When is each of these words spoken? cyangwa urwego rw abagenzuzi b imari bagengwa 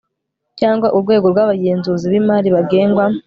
cyangwa 0.59 0.87
urwego 0.95 1.25
rw 1.33 1.37
abagenzuzi 1.43 2.05
b 2.11 2.13
imari 2.21 2.49
bagengwa 2.55 3.05